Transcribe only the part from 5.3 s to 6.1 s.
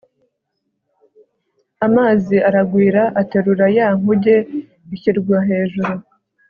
hejuru